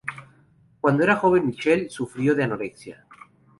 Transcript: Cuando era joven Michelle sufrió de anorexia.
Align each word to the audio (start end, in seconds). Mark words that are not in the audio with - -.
Cuando 0.79 1.03
era 1.03 1.15
joven 1.17 1.45
Michelle 1.45 1.87
sufrió 1.91 2.33
de 2.33 2.43
anorexia. 2.45 3.05